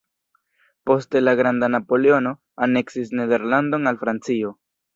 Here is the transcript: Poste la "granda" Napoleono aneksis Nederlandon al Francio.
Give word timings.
Poste 0.89 1.21
la 1.25 1.35
"granda" 1.41 1.69
Napoleono 1.75 2.33
aneksis 2.69 3.15
Nederlandon 3.21 3.93
al 3.95 4.05
Francio. 4.05 4.55